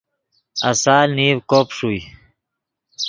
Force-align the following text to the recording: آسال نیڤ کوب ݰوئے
آسال 0.69 1.07
نیڤ 1.17 1.37
کوب 1.49 1.67
ݰوئے 1.77 2.01